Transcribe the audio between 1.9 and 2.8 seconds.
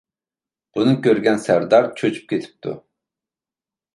چۆچۈپ كېتىپتۇ.